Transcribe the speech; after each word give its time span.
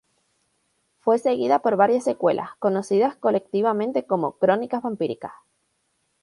Fue 0.97 1.19
seguida 1.19 1.59
por 1.59 1.75
varias 1.75 2.05
secuelas, 2.05 2.49
conocidas 2.57 3.15
colectivamente 3.15 4.03
como 4.07 4.31
"Crónicas 4.39 4.81
Vampíricas". 4.81 5.33